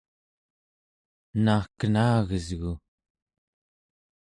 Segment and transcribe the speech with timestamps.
[1.35, 2.73] ena kenagesgu!